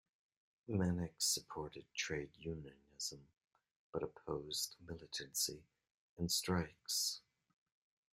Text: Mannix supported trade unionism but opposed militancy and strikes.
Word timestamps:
Mannix 0.67 1.23
supported 1.25 1.85
trade 1.95 2.31
unionism 2.39 3.27
but 3.93 4.01
opposed 4.01 4.75
militancy 4.87 5.61
and 6.17 6.31
strikes. 6.31 7.21